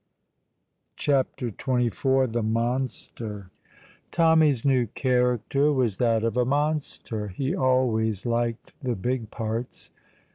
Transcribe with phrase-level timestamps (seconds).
[0.95, 3.51] CHAPTER XXIV THE MONSTER
[4.09, 7.27] Tommy's new character was that of a monster.
[7.27, 9.91] He always liked the big parts.